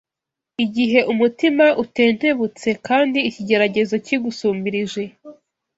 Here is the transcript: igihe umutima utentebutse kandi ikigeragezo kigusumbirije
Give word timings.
igihe 0.63 0.99
umutima 1.11 1.65
utentebutse 1.83 2.69
kandi 2.87 3.19
ikigeragezo 3.29 3.95
kigusumbirije 4.05 5.03